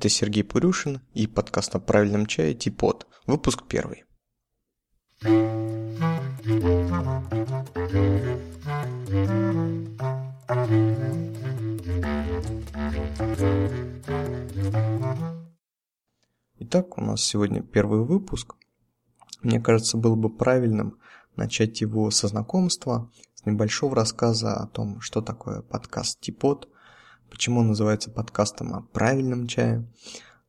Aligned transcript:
Это 0.00 0.08
Сергей 0.08 0.44
Пурюшин 0.44 1.02
и 1.12 1.26
подкаст 1.26 1.74
о 1.74 1.78
правильном 1.78 2.24
чае 2.24 2.54
Типот, 2.54 3.06
выпуск 3.26 3.64
первый. 3.68 4.04
Итак, 16.60 16.96
у 16.96 17.02
нас 17.02 17.22
сегодня 17.22 17.62
первый 17.62 18.00
выпуск. 18.02 18.54
Мне 19.42 19.60
кажется, 19.60 19.98
было 19.98 20.16
бы 20.16 20.34
правильным 20.34 20.98
начать 21.36 21.82
его 21.82 22.10
со 22.10 22.28
знакомства, 22.28 23.12
с 23.34 23.44
небольшого 23.44 23.94
рассказа 23.94 24.54
о 24.54 24.66
том, 24.66 25.02
что 25.02 25.20
такое 25.20 25.60
подкаст 25.60 26.18
Типот, 26.20 26.70
почему 27.30 27.60
он 27.60 27.68
называется 27.68 28.10
подкастом 28.10 28.74
о 28.74 28.82
правильном 28.82 29.46
чае, 29.46 29.86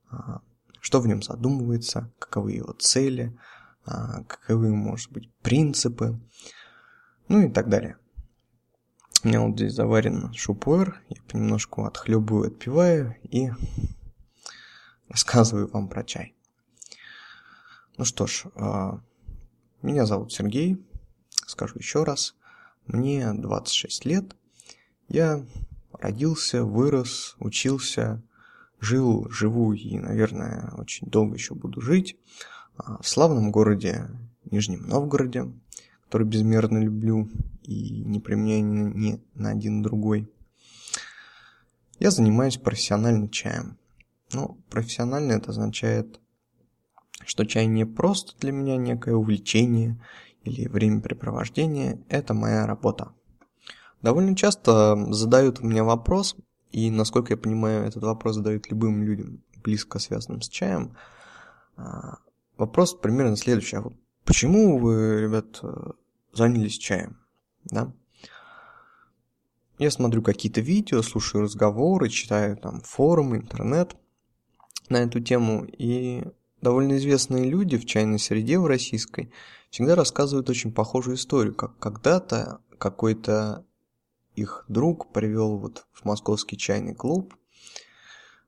а, 0.09 0.41
что 0.81 0.99
в 0.99 1.07
нем 1.07 1.21
задумывается, 1.21 2.11
каковы 2.19 2.53
его 2.53 2.73
цели, 2.73 3.37
а, 3.85 4.23
каковы, 4.23 4.73
может 4.73 5.11
быть, 5.11 5.31
принципы, 5.41 6.19
ну 7.27 7.41
и 7.41 7.49
так 7.49 7.69
далее. 7.69 7.97
У 9.23 9.27
меня 9.27 9.41
вот 9.41 9.55
здесь 9.55 9.73
заварен 9.73 10.33
шупуэр, 10.33 11.01
я 11.09 11.21
понемножку 11.27 11.85
отхлебываю, 11.85 12.47
отпиваю 12.47 13.15
и 13.23 13.51
рассказываю 15.07 15.69
вам 15.69 15.87
про 15.87 16.03
чай. 16.03 16.35
Ну 17.97 18.05
что 18.05 18.25
ж, 18.25 18.45
а, 18.55 18.99
меня 19.81 20.05
зовут 20.05 20.33
Сергей, 20.33 20.83
скажу 21.45 21.77
еще 21.77 22.03
раз, 22.03 22.35
мне 22.87 23.31
26 23.31 24.05
лет, 24.05 24.35
я 25.07 25.45
родился, 25.99 26.63
вырос, 26.63 27.35
учился, 27.39 28.21
жил, 28.79 29.27
живу 29.29 29.73
и, 29.73 29.97
наверное, 29.97 30.71
очень 30.77 31.07
долго 31.07 31.35
еще 31.35 31.53
буду 31.53 31.81
жить 31.81 32.17
а, 32.77 33.01
в 33.01 33.07
славном 33.07 33.51
городе 33.51 34.09
Нижнем 34.49 34.87
Новгороде, 34.87 35.51
который 36.05 36.27
безмерно 36.27 36.79
люблю 36.79 37.29
и 37.63 38.01
не 38.03 38.19
применяю 38.19 38.65
ни 38.65 39.21
на 39.35 39.49
один 39.49 39.81
другой. 39.81 40.29
Я 41.99 42.09
занимаюсь 42.09 42.57
профессионально 42.57 43.29
чаем. 43.29 43.77
Ну, 44.33 44.57
профессионально 44.69 45.33
это 45.33 45.51
означает, 45.51 46.19
что 47.25 47.45
чай 47.45 47.67
не 47.67 47.85
просто 47.85 48.33
для 48.39 48.51
меня 48.51 48.77
некое 48.77 49.13
увлечение 49.13 50.01
или 50.43 50.67
времяпрепровождение, 50.67 52.01
это 52.09 52.33
моя 52.33 52.65
работа. 52.65 53.13
Довольно 54.01 54.35
часто 54.35 54.95
задают 55.13 55.61
мне 55.61 55.83
вопрос, 55.83 56.35
и, 56.71 56.89
насколько 56.89 57.33
я 57.33 57.37
понимаю, 57.37 57.85
этот 57.85 58.03
вопрос 58.03 58.35
задают 58.35 58.69
любым 58.69 59.03
людям, 59.03 59.43
близко 59.63 59.99
связанным 59.99 60.41
с 60.41 60.49
чаем. 60.49 60.95
А, 61.75 62.17
вопрос 62.57 62.93
примерно 62.93 63.35
следующий. 63.35 63.75
А 63.77 63.81
вот 63.81 63.93
почему 64.25 64.79
вы, 64.79 65.21
ребят, 65.21 65.61
занялись 66.33 66.77
чаем? 66.77 67.17
Да? 67.65 67.93
Я 69.77 69.91
смотрю 69.91 70.21
какие-то 70.21 70.61
видео, 70.61 71.01
слушаю 71.01 71.43
разговоры, 71.43 72.09
читаю 72.09 72.55
там 72.57 72.81
форумы, 72.81 73.37
интернет 73.37 73.95
на 74.89 74.97
эту 74.97 75.19
тему, 75.19 75.65
и 75.65 76.23
довольно 76.61 76.97
известные 76.97 77.49
люди 77.49 77.77
в 77.77 77.85
чайной 77.85 78.19
среде 78.19 78.59
в 78.59 78.67
российской 78.67 79.31
всегда 79.69 79.95
рассказывают 79.95 80.49
очень 80.49 80.71
похожую 80.71 81.15
историю, 81.17 81.55
как 81.55 81.77
когда-то 81.79 82.61
какой-то 82.77 83.65
их 84.35 84.65
друг 84.67 85.11
привел 85.11 85.57
вот 85.57 85.85
в 85.93 86.05
московский 86.05 86.57
чайный 86.57 86.95
клуб. 86.95 87.35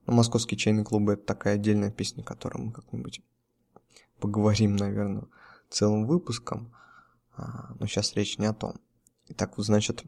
Ну, 0.06 0.14
московский 0.14 0.56
чайный 0.56 0.84
клуб 0.84 1.08
это 1.08 1.22
такая 1.22 1.54
отдельная 1.54 1.90
песня, 1.90 2.22
о 2.22 2.24
которой 2.24 2.62
мы 2.62 2.72
как-нибудь 2.72 3.22
поговорим, 4.20 4.76
наверное, 4.76 5.26
целым 5.70 6.06
выпуском. 6.06 6.72
А, 7.36 7.74
но 7.78 7.86
сейчас 7.86 8.14
речь 8.14 8.38
не 8.38 8.46
о 8.46 8.54
том. 8.54 8.74
Итак, 9.28 9.56
вот, 9.56 9.66
значит, 9.66 10.04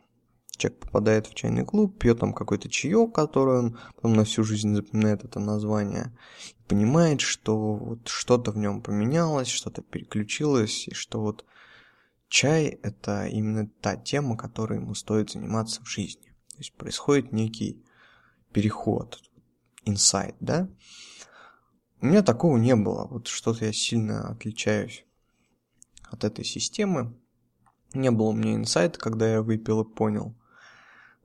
человек 0.56 0.80
попадает 0.80 1.26
в 1.26 1.34
чайный 1.34 1.64
клуб, 1.64 1.98
пьет 1.98 2.20
там 2.20 2.32
какой-то 2.32 2.68
чаек, 2.68 3.14
который 3.14 3.58
он 3.58 3.78
потом 3.96 4.14
на 4.14 4.24
всю 4.24 4.44
жизнь 4.44 4.74
запоминает 4.74 5.24
это 5.24 5.40
название, 5.40 6.16
понимает, 6.68 7.20
что 7.20 7.74
вот 7.74 8.08
что-то 8.08 8.52
в 8.52 8.58
нем 8.58 8.82
поменялось, 8.82 9.48
что-то 9.48 9.82
переключилось, 9.82 10.88
и 10.88 10.94
что 10.94 11.20
вот 11.20 11.44
чай– 12.28 12.66
это 12.82 13.26
именно 13.26 13.68
та 13.80 13.96
тема, 13.96 14.36
которой 14.36 14.78
ему 14.78 14.94
стоит 14.94 15.30
заниматься 15.30 15.82
в 15.82 15.88
жизни. 15.88 16.32
То 16.50 16.58
есть 16.58 16.74
происходит 16.74 17.32
некий 17.32 17.84
переход, 18.52 19.22
инсайт, 19.84 20.36
да? 20.40 20.68
У 22.00 22.06
меня 22.06 22.22
такого 22.22 22.56
не 22.56 22.76
было. 22.76 23.06
Вот 23.06 23.28
что-то 23.28 23.64
я 23.64 23.72
сильно 23.72 24.28
отличаюсь 24.28 25.04
от 26.10 26.24
этой 26.24 26.44
системы. 26.44 27.18
Не 27.94 28.10
было 28.10 28.28
у 28.28 28.32
меня 28.32 28.54
инсайта, 28.54 28.98
когда 28.98 29.28
я 29.28 29.42
выпил 29.42 29.82
и 29.82 29.94
понял. 29.94 30.34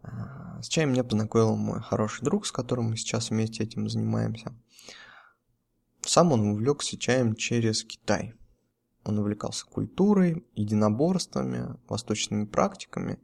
А, 0.02 0.62
с 0.62 0.68
чаем 0.68 0.92
меня 0.92 1.04
познакомил 1.04 1.56
мой 1.56 1.82
хороший 1.82 2.24
друг, 2.24 2.46
с 2.46 2.52
которым 2.52 2.92
мы 2.92 2.98
сейчас 2.98 3.30
вместе 3.30 3.64
этим 3.64 3.90
занимаемся. 3.90 4.56
Сам 6.02 6.32
он 6.32 6.42
увлекся 6.48 6.98
чаем 6.98 7.36
через 7.36 7.84
Китай– 7.84 8.34
он 9.04 9.20
увлекался 9.20 9.66
культурой, 9.66 10.46
единоборствами, 10.56 11.78
восточными 11.88 12.46
практиками 12.46 13.20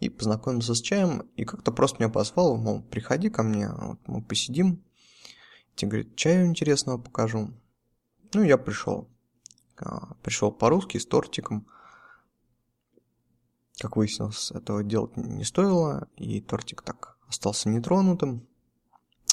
и 0.00 0.08
познакомился 0.08 0.74
с 0.74 0.80
чаем, 0.80 1.22
и 1.36 1.44
как-то 1.44 1.72
просто 1.72 2.02
меня 2.02 2.12
позвал, 2.12 2.56
мол, 2.56 2.82
приходи 2.82 3.30
ко 3.30 3.42
мне, 3.42 3.68
вот 3.70 3.98
мы 4.06 4.22
посидим. 4.22 4.82
Тебе 5.74 5.90
говорит, 5.90 6.16
чаю 6.16 6.46
интересного 6.46 6.98
покажу. 6.98 7.50
Ну, 8.34 8.42
я 8.42 8.58
пришел. 8.58 9.08
А, 9.78 10.14
пришел 10.22 10.52
по-русски 10.52 10.98
с 10.98 11.06
тортиком. 11.06 11.66
Как 13.78 13.96
выяснилось, 13.96 14.50
этого 14.50 14.82
делать 14.82 15.16
не 15.16 15.44
стоило, 15.44 16.08
и 16.16 16.40
тортик 16.40 16.82
так 16.82 17.16
остался 17.26 17.68
нетронутым. 17.68 18.46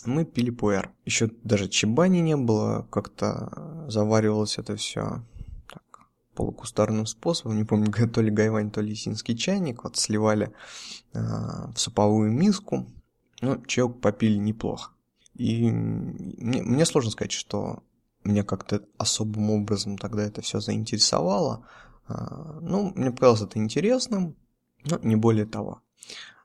Мы 0.06 0.24
пили 0.24 0.50
пуэр. 0.50 0.94
Еще 1.04 1.30
даже 1.44 1.68
чебани 1.68 2.20
не 2.20 2.38
было, 2.38 2.88
как-то 2.90 3.86
заваривалось 3.90 4.58
это 4.58 4.76
все 4.78 5.24
полукустарным 6.40 7.06
способом, 7.06 7.58
не 7.58 7.66
помню, 7.66 7.92
то 8.14 8.22
ли 8.22 8.32
гайвань, 8.32 8.72
то 8.72 8.80
ли 8.80 8.96
синский 8.96 9.36
чайник, 9.38 9.84
вот 9.84 9.98
сливали 9.98 10.54
э, 11.12 11.20
в 11.20 11.78
суповую 11.78 12.32
миску, 12.32 12.90
ну, 13.42 13.62
чаек 13.66 14.00
попили 14.00 14.38
неплохо. 14.38 14.94
И 15.36 15.70
мне, 15.70 16.64
мне 16.64 16.86
сложно 16.86 17.12
сказать, 17.12 17.34
что 17.34 17.84
меня 18.24 18.44
как-то 18.44 18.86
особым 18.98 19.50
образом 19.52 19.98
тогда 19.98 20.24
это 20.24 20.42
все 20.42 20.62
заинтересовало. 20.62 21.68
А, 22.08 22.60
ну, 22.62 22.94
мне 22.96 23.12
показалось 23.12 23.42
это 23.42 23.60
интересным, 23.60 24.38
но 24.86 24.98
не 25.04 25.18
более 25.18 25.46
того. 25.46 25.82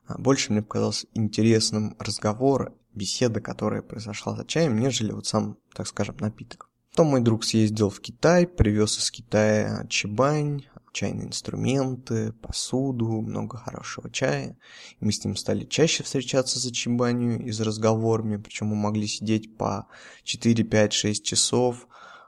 А 0.07 0.17
больше 0.17 0.51
мне 0.51 0.61
показалось 0.61 1.05
интересным 1.13 1.95
разговор, 1.99 2.73
беседа, 2.93 3.39
которая 3.39 3.81
произошла 3.81 4.35
за 4.35 4.43
чаем, 4.43 4.77
нежели 4.77 5.13
вот 5.13 5.25
сам, 5.25 5.57
так 5.73 5.87
скажем, 5.87 6.17
напиток. 6.19 6.64
Потом 6.95 7.07
мой 7.07 7.19
друг 7.19 7.43
съездил 7.43 7.89
в 7.89 7.99
Китай, 7.99 8.47
привез 8.47 8.97
из 8.97 9.11
Китая 9.11 9.85
чебань, 9.89 10.63
чайные 10.93 11.27
инструменты, 11.27 12.31
посуду, 12.31 13.19
много 13.19 13.57
хорошего 13.57 14.09
чая. 14.09 14.57
И 15.01 15.03
мы 15.03 15.11
с 15.11 15.21
ним 15.25 15.35
стали 15.35 15.65
чаще 15.65 16.03
встречаться 16.03 16.57
за 16.57 16.73
чебанью 16.73 17.45
и 17.45 17.51
за 17.51 17.65
разговорами, 17.65 18.37
причем 18.37 18.67
мы 18.67 18.77
могли 18.77 19.07
сидеть 19.07 19.57
по 19.57 19.89
4, 20.23 20.63
5, 20.63 20.93
6 20.93 21.25
часов, 21.25 21.85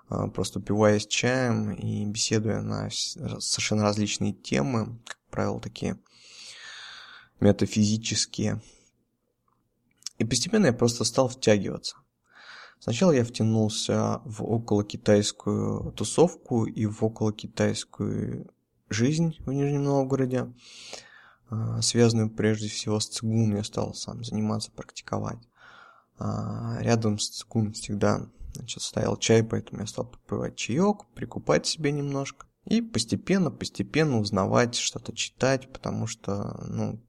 а, 0.10 0.28
просто 0.28 0.60
упиваясь 0.60 1.08
чаем 1.08 1.72
и 1.72 2.04
беседуя 2.04 2.60
на 2.60 2.90
совершенно 2.90 3.84
различные 3.84 4.34
темы, 4.34 5.00
как 5.06 5.20
правило, 5.32 5.62
такие 5.62 5.98
метафизические. 7.40 8.62
И 10.18 10.26
постепенно 10.26 10.66
я 10.66 10.74
просто 10.74 11.06
стал 11.06 11.30
втягиваться. 11.30 11.96
Сначала 12.80 13.12
я 13.12 13.24
втянулся 13.24 14.22
в 14.26 14.44
околокитайскую 14.44 15.92
тусовку 15.94 16.66
и 16.66 16.86
в 16.86 17.04
околокитайскую 17.04 18.50
жизнь 18.90 19.36
в 19.40 19.52
Нижнем 19.52 19.84
Новгороде, 19.84 20.54
а, 21.50 21.82
связанную 21.82 22.30
прежде 22.30 22.68
всего 22.68 23.00
с 23.00 23.08
цигун, 23.08 23.56
я 23.56 23.64
стал 23.64 23.94
сам 23.94 24.24
заниматься, 24.24 24.72
практиковать. 24.72 25.40
А, 26.20 26.78
рядом 26.80 27.20
с 27.20 27.30
цигун 27.30 27.74
всегда 27.74 28.28
значит, 28.54 28.82
стоял 28.82 29.18
чай, 29.18 29.44
поэтому 29.44 29.82
я 29.82 29.88
стал 29.88 30.06
попивать 30.06 30.56
чаек, 30.56 31.06
прикупать 31.14 31.66
себе 31.66 31.92
немножко. 31.92 32.48
И 32.66 32.82
постепенно, 32.82 33.50
постепенно 33.50 34.20
узнавать, 34.20 34.76
что-то 34.76 35.16
читать, 35.16 35.72
потому 35.72 36.06
что, 36.06 36.64
ну, 36.68 37.00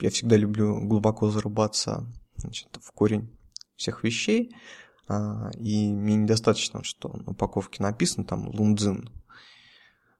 я 0.00 0.10
всегда 0.10 0.36
люблю 0.36 0.80
глубоко 0.80 1.30
зарубаться 1.30 2.06
значит, 2.36 2.68
в 2.80 2.92
корень 2.92 3.36
всех 3.76 4.04
вещей. 4.04 4.54
А, 5.06 5.50
и 5.58 5.92
мне 5.92 6.16
недостаточно, 6.16 6.82
что 6.82 7.08
на 7.08 7.32
упаковке 7.32 7.82
написано 7.82 8.24
там 8.24 8.48
лунзин. 8.48 9.10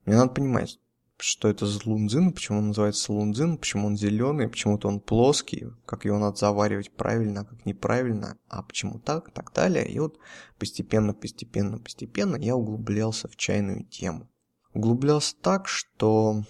Мне 0.05 0.17
надо 0.17 0.33
понимать, 0.33 0.79
что 1.17 1.49
это 1.49 1.67
за 1.67 1.81
лунзин, 1.89 2.33
почему 2.33 2.59
он 2.59 2.69
называется 2.69 3.13
лунзин, 3.13 3.57
почему 3.57 3.87
он 3.87 3.97
зеленый, 3.97 4.49
почему-то 4.49 4.89
он 4.89 5.01
плоский, 5.01 5.69
как 5.87 6.05
его 6.05 6.19
надо 6.19 6.37
заваривать 6.37 6.91
правильно, 6.91 7.43
а 7.43 7.45
как 7.45 7.65
неправильно, 7.65 8.37
а 8.49 8.63
почему 8.63 8.99
так, 8.99 9.31
так 9.33 9.53
далее. 9.53 9.89
И 9.89 9.99
вот 9.99 10.19
постепенно, 10.59 11.15
постепенно, 11.15 11.79
постепенно 11.79 12.37
я 12.37 12.57
углублялся 12.57 13.29
в 13.29 13.37
чайную 13.37 13.85
тему. 13.85 14.29
Углублялся 14.75 15.37
так, 15.41 15.69
что 15.69 16.43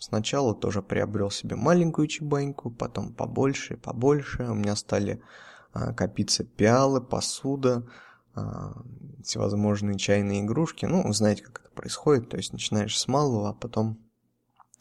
сначала 0.00 0.54
тоже 0.54 0.82
приобрел 0.82 1.30
себе 1.30 1.56
маленькую 1.56 2.08
чебаньку, 2.08 2.70
потом 2.70 3.12
побольше 3.12 3.76
побольше. 3.76 4.44
У 4.44 4.54
меня 4.54 4.76
стали 4.76 5.20
а, 5.76 5.92
копиться 5.92 6.42
пиалы, 6.42 7.02
посуда, 7.02 7.86
а, 8.34 8.82
всевозможные 9.22 9.98
чайные 9.98 10.40
игрушки. 10.40 10.86
Ну, 10.86 11.12
знаете, 11.12 11.42
как 11.42 11.60
это 11.60 11.70
происходит. 11.70 12.30
То 12.30 12.38
есть 12.38 12.52
начинаешь 12.52 12.98
с 12.98 13.08
малого, 13.08 13.50
а 13.50 13.52
потом 13.52 13.98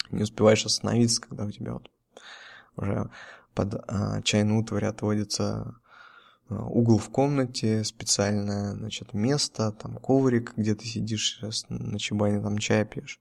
не 0.09 0.24
успеваешь 0.24 0.65
остановиться, 0.65 1.21
когда 1.21 1.44
у 1.44 1.51
тебя 1.51 1.74
вот 1.74 1.92
уже 2.77 3.09
под 3.53 3.75
а, 3.88 4.21
чайную 4.21 4.62
утварь 4.62 4.86
отводится 4.86 5.75
угол 6.47 7.00
в 7.00 7.09
комнате, 7.09 7.83
специальное, 7.83 8.74
значит, 8.74 9.13
место, 9.13 9.71
там 9.71 9.98
коврик, 9.98 10.53
где 10.56 10.75
ты 10.75 10.86
сидишь 10.86 11.41
на 11.69 11.98
чебане, 11.98 12.39
там 12.39 12.59
чай 12.59 12.86
пьешь. 12.86 13.19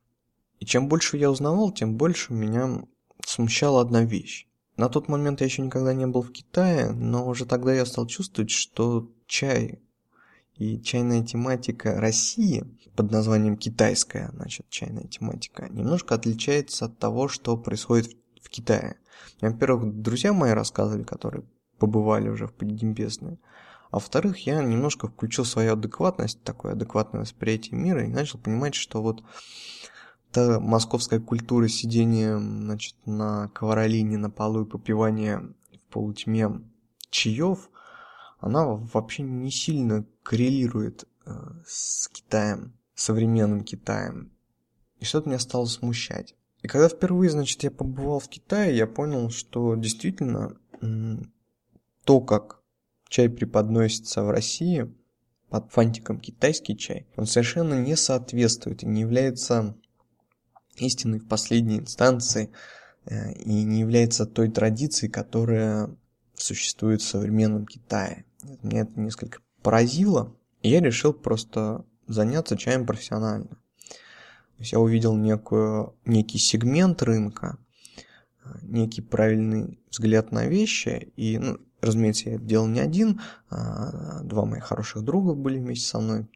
И 0.61 0.67
чем 0.67 0.89
больше 0.89 1.17
я 1.17 1.31
узнавал, 1.31 1.73
тем 1.73 1.97
больше 1.97 2.35
меня 2.35 2.85
смущала 3.25 3.81
одна 3.81 4.05
вещь. 4.05 4.47
На 4.77 4.89
тот 4.89 5.09
момент 5.09 5.41
я 5.41 5.47
еще 5.47 5.63
никогда 5.63 5.95
не 5.95 6.07
был 6.07 6.23
в 6.23 6.33
Китае, 6.33 6.91
но 6.91 7.27
уже 7.29 7.47
тогда 7.47 7.73
я 7.73 7.87
стал 7.87 8.07
чувствовать, 8.07 8.51
что 8.51 9.09
чай 9.27 9.81
и 10.57 10.81
чайная 10.81 11.25
тематика 11.25 12.01
России 12.01 12.65
под 12.97 13.11
названием 13.11 13.57
китайская, 13.57 14.31
значит, 14.35 14.69
чайная 14.69 15.07
тематика, 15.07 15.69
немножко 15.69 16.15
отличается 16.15 16.87
от 16.87 16.99
того, 16.99 17.29
что 17.29 17.57
происходит 17.57 18.17
в 18.43 18.49
Китае. 18.49 18.97
Во-первых, 19.41 20.01
друзья 20.01 20.33
мои 20.33 20.53
рассказывали, 20.53 21.03
которые 21.03 21.45
побывали 21.79 22.29
уже 22.29 22.47
в 22.47 22.53
Поднебесной. 22.53 23.39
А 23.91 23.97
во-вторых, 23.97 24.39
я 24.47 24.63
немножко 24.63 25.09
включил 25.09 25.45
свою 25.45 25.75
адекватность, 25.75 26.43
такое 26.43 26.73
адекватное 26.73 27.21
восприятие 27.21 27.79
мира 27.79 28.05
и 28.05 28.09
начал 28.09 28.39
понимать, 28.39 28.75
что 28.75 29.03
вот 29.03 29.23
та 30.35 30.59
московская 30.59 31.21
культура 31.21 31.69
сидения 31.69 32.37
значит, 32.37 32.97
на 33.07 33.49
ковролине 33.55 34.19
на 34.19 34.31
полу 34.31 34.65
и 34.65 34.69
попивания 34.69 35.39
в 35.73 35.93
полутьме 35.93 36.51
чаев, 37.09 37.71
она 38.41 38.67
вообще 38.67 39.23
не 39.23 39.53
сильно 39.53 40.05
коррелирует 40.25 41.05
э, 41.25 41.33
с 41.65 42.09
Китаем, 42.09 42.75
современным 42.97 43.63
Китаем. 43.63 44.33
И 44.99 45.05
что-то 45.05 45.29
меня 45.29 45.39
стало 45.39 45.67
смущать. 45.67 46.35
И 46.63 46.67
когда 46.67 46.89
впервые, 46.89 47.31
значит, 47.31 47.63
я 47.63 47.71
побывал 47.71 48.19
в 48.19 48.29
Китае, 48.29 48.77
я 48.77 48.89
понял, 48.89 49.31
что 49.31 49.77
действительно 49.77 50.57
то, 52.05 52.21
как 52.21 52.61
чай 53.09 53.29
преподносится 53.29 54.25
в 54.25 54.31
России 54.31 54.93
под 55.49 55.71
фантиком 55.71 56.19
китайский 56.19 56.77
чай, 56.77 57.07
он 57.17 57.27
совершенно 57.27 57.81
не 57.81 57.95
соответствует 57.95 58.83
и 58.83 58.87
не 58.87 59.03
является 59.03 59.77
истиной 60.77 61.21
в 61.21 61.29
последней 61.29 61.79
инстанции 61.79 62.51
э, 63.07 63.33
и 63.35 63.65
не 63.65 63.81
является 63.81 64.27
той 64.27 64.51
традицией, 64.51 65.11
которая 65.11 65.91
существует 66.35 67.01
в 67.01 67.07
современном 67.07 67.67
Китае. 67.67 68.25
Меня 68.63 68.83
это 68.83 68.99
несколько 69.01 69.41
поразило, 69.63 70.35
и 70.63 70.71
я 70.71 70.81
решил 70.81 71.13
просто 71.13 71.85
заняться 72.07 72.57
чаем 72.57 72.87
профессионально. 72.87 73.49
То 73.49 74.61
есть 74.61 74.73
я 74.73 74.79
увидел 74.79 75.17
некую, 75.17 75.97
некий 76.05 76.39
сегмент 76.39 77.03
рынка, 77.03 77.59
э, 78.45 78.49
некий 78.63 79.03
правильный 79.03 79.81
взгляд 79.91 80.33
на 80.33 80.47
вещи, 80.47 81.13
и, 81.17 81.39
ну, 81.39 81.59
разумеется, 81.81 82.31
я 82.31 82.37
это 82.37 82.45
делал 82.45 82.67
не 82.67 82.81
один, 82.81 83.21
а 83.51 84.23
два 84.23 84.45
моих 84.45 84.65
хороших 84.65 85.03
друга 85.03 85.35
были 85.35 85.59
вместе 85.59 85.87
со 85.87 86.01
мной, 86.01 86.27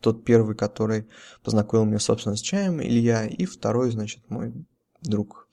тот 0.00 0.24
первый, 0.24 0.54
который 0.54 1.06
познакомил 1.42 1.84
меня, 1.84 1.98
собственно, 1.98 2.36
с 2.36 2.40
чаем, 2.40 2.80
Илья, 2.80 3.26
и 3.26 3.44
второй, 3.44 3.90
значит, 3.90 4.28
мой 4.30 4.52
друг 5.02 5.48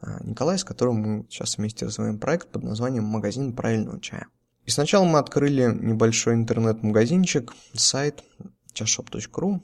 а, 0.00 0.22
Николай, 0.22 0.58
с 0.58 0.64
которым 0.64 0.96
мы 0.96 1.26
сейчас 1.28 1.58
вместе 1.58 1.86
развиваем 1.86 2.18
проект 2.18 2.48
под 2.50 2.64
названием 2.64 3.04
«Магазин 3.04 3.54
правильного 3.54 4.00
чая». 4.00 4.28
И 4.64 4.70
сначала 4.70 5.04
мы 5.04 5.18
открыли 5.18 5.64
небольшой 5.72 6.34
интернет-магазинчик, 6.34 7.54
сайт 7.72 8.22
chashop.ru, 8.74 9.62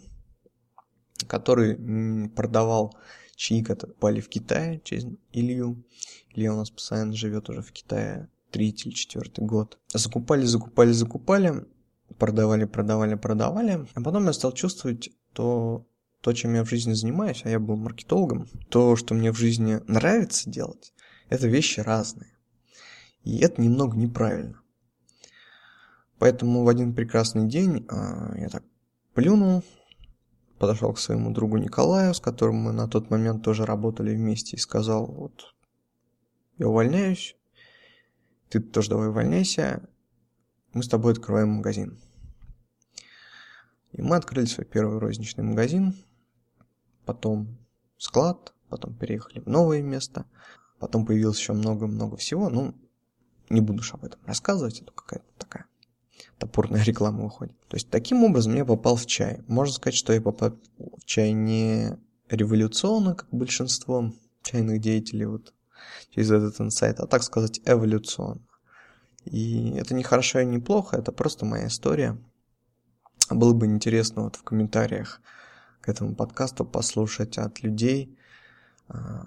который 1.26 2.28
продавал 2.30 2.96
чаи, 3.36 3.62
которые 3.62 3.94
попали 3.94 4.20
в 4.20 4.28
Китае 4.28 4.80
через 4.82 5.04
Илью. 5.32 5.84
Илья 6.30 6.54
у 6.54 6.56
нас 6.56 6.70
постоянно 6.70 7.14
живет 7.14 7.50
уже 7.50 7.60
в 7.60 7.70
Китае 7.72 8.30
третий 8.50 8.88
или 8.88 8.96
четвертый 8.96 9.44
год. 9.44 9.78
Закупали, 9.92 10.44
закупали, 10.44 10.92
закупали 10.92 11.66
продавали, 12.18 12.64
продавали, 12.64 13.14
продавали. 13.14 13.86
А 13.94 14.00
потом 14.00 14.26
я 14.26 14.32
стал 14.32 14.52
чувствовать 14.52 15.10
то, 15.32 15.86
то, 16.20 16.32
чем 16.32 16.54
я 16.54 16.64
в 16.64 16.68
жизни 16.68 16.92
занимаюсь, 16.92 17.42
а 17.44 17.50
я 17.50 17.58
был 17.58 17.76
маркетологом, 17.76 18.46
то, 18.68 18.96
что 18.96 19.14
мне 19.14 19.32
в 19.32 19.36
жизни 19.36 19.80
нравится 19.86 20.48
делать, 20.48 20.92
это 21.28 21.48
вещи 21.48 21.80
разные. 21.80 22.30
И 23.24 23.38
это 23.38 23.60
немного 23.60 23.96
неправильно. 23.96 24.60
Поэтому 26.18 26.64
в 26.64 26.68
один 26.68 26.94
прекрасный 26.94 27.48
день 27.48 27.86
а, 27.90 28.34
я 28.38 28.48
так 28.48 28.62
плюнул, 29.14 29.62
подошел 30.58 30.92
к 30.92 30.98
своему 30.98 31.30
другу 31.30 31.56
Николаю, 31.56 32.14
с 32.14 32.20
которым 32.20 32.56
мы 32.56 32.72
на 32.72 32.88
тот 32.88 33.10
момент 33.10 33.42
тоже 33.42 33.66
работали 33.66 34.14
вместе, 34.14 34.56
и 34.56 34.60
сказал, 34.60 35.06
вот, 35.06 35.54
я 36.58 36.68
увольняюсь, 36.68 37.36
ты 38.48 38.60
тоже 38.60 38.90
давай 38.90 39.08
увольняйся, 39.08 39.88
мы 40.74 40.82
с 40.82 40.88
тобой 40.88 41.12
открываем 41.12 41.50
магазин. 41.50 41.98
И 43.92 44.02
мы 44.02 44.16
открыли 44.16 44.46
свой 44.46 44.66
первый 44.66 44.98
розничный 44.98 45.44
магазин, 45.44 45.94
потом 47.04 47.56
склад, 47.96 48.52
потом 48.68 48.94
переехали 48.94 49.40
в 49.40 49.46
новое 49.46 49.82
место, 49.82 50.26
потом 50.80 51.06
появилось 51.06 51.38
еще 51.38 51.52
много-много 51.52 52.16
всего, 52.16 52.50
ну, 52.50 52.74
не 53.50 53.60
буду 53.60 53.80
уж 53.80 53.94
об 53.94 54.04
этом 54.04 54.20
рассказывать, 54.26 54.80
это 54.80 54.92
какая-то 54.92 55.26
такая 55.38 55.66
топорная 56.38 56.82
реклама 56.84 57.24
выходит. 57.24 57.56
То 57.68 57.76
есть 57.76 57.88
таким 57.88 58.24
образом 58.24 58.54
я 58.54 58.64
попал 58.64 58.96
в 58.96 59.06
чай. 59.06 59.42
Можно 59.46 59.74
сказать, 59.74 59.94
что 59.94 60.12
я 60.12 60.20
попал 60.20 60.58
в 60.78 61.04
чай 61.04 61.32
не 61.32 61.96
революционно, 62.28 63.14
как 63.14 63.28
большинство 63.30 64.12
чайных 64.42 64.80
деятелей 64.80 65.26
вот 65.26 65.54
через 66.10 66.30
этот 66.30 66.60
инсайт, 66.60 67.00
а 67.00 67.06
так 67.06 67.22
сказать 67.22 67.60
эволюционно. 67.64 68.42
И 69.24 69.70
это 69.76 69.94
не 69.94 70.02
хорошо 70.02 70.40
и 70.40 70.46
не 70.46 70.58
плохо, 70.58 70.96
это 70.96 71.12
просто 71.12 71.44
моя 71.44 71.68
история. 71.68 72.18
Было 73.30 73.54
бы 73.54 73.66
интересно 73.66 74.24
вот 74.24 74.36
в 74.36 74.42
комментариях 74.42 75.20
к 75.80 75.88
этому 75.88 76.14
подкасту 76.14 76.64
послушать 76.64 77.38
от 77.38 77.62
людей 77.62 78.18
а, 78.88 79.26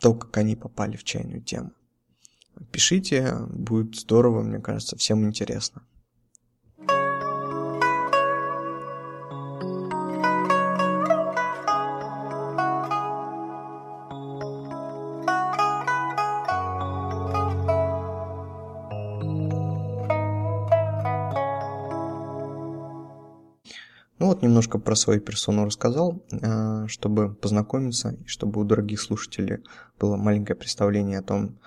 то, 0.00 0.14
как 0.14 0.36
они 0.36 0.56
попали 0.56 0.96
в 0.96 1.04
чайную 1.04 1.42
тему. 1.42 1.72
Пишите, 2.72 3.36
будет 3.50 3.96
здорово, 3.96 4.42
мне 4.42 4.60
кажется, 4.60 4.96
всем 4.96 5.24
интересно. 5.24 5.82
Немножко 24.58 24.80
про 24.80 24.96
свою 24.96 25.20
персону 25.20 25.64
рассказал, 25.66 26.20
а, 26.42 26.88
чтобы 26.88 27.32
познакомиться, 27.32 28.16
и 28.24 28.26
чтобы 28.26 28.60
у 28.60 28.64
дорогих 28.64 29.00
слушателей 29.00 29.58
было 30.00 30.16
маленькое 30.16 30.56
представление 30.56 31.20
о 31.20 31.22
том, 31.22 31.60